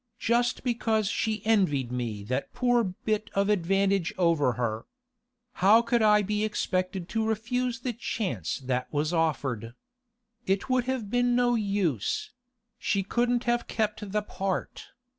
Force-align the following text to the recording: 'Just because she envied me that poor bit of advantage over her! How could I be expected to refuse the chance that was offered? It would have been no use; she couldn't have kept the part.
'Just 0.17 0.63
because 0.63 1.07
she 1.07 1.45
envied 1.45 1.91
me 1.91 2.23
that 2.23 2.51
poor 2.53 2.83
bit 2.83 3.29
of 3.35 3.49
advantage 3.49 4.11
over 4.17 4.53
her! 4.53 4.87
How 5.61 5.83
could 5.83 6.01
I 6.01 6.23
be 6.23 6.43
expected 6.43 7.07
to 7.09 7.23
refuse 7.23 7.81
the 7.81 7.93
chance 7.93 8.57
that 8.61 8.91
was 8.91 9.13
offered? 9.13 9.75
It 10.47 10.71
would 10.71 10.85
have 10.85 11.11
been 11.11 11.35
no 11.35 11.53
use; 11.53 12.31
she 12.79 13.03
couldn't 13.03 13.43
have 13.43 13.67
kept 13.67 14.11
the 14.11 14.23
part. 14.23 14.87